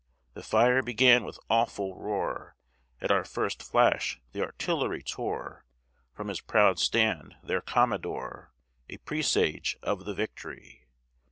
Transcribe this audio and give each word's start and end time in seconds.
The 0.33 0.41
fire 0.41 0.81
began 0.81 1.25
with 1.25 1.37
awful 1.47 1.95
roar; 1.95 2.55
At 3.01 3.11
our 3.11 3.23
first 3.23 3.61
flash 3.61 4.19
the 4.31 4.41
artillery 4.41 5.03
tore, 5.03 5.63
From 6.15 6.29
his 6.29 6.41
proud 6.41 6.79
stand, 6.79 7.35
their 7.43 7.61
commodore, 7.61 8.51
A 8.89 8.97
presage 8.97 9.77
of 9.83 10.05
the 10.05 10.15
victory. 10.15 10.87